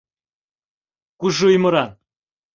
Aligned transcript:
Кужу 1.19 1.45
ӱмыран! 1.55 1.91